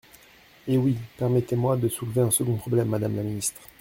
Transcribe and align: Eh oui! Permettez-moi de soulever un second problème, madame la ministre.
Eh 0.67 0.77
oui! 0.79 0.97
Permettez-moi 1.15 1.77
de 1.77 1.87
soulever 1.87 2.21
un 2.21 2.31
second 2.31 2.55
problème, 2.57 2.87
madame 2.89 3.17
la 3.17 3.21
ministre. 3.21 3.61